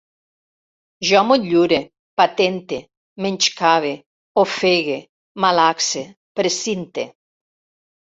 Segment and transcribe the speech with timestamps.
[1.09, 1.77] Jo motlure,
[2.21, 2.81] patente,
[3.27, 3.93] menyscabe,
[4.47, 4.99] ofegue,
[5.47, 6.03] malaxe,
[6.39, 7.11] precinte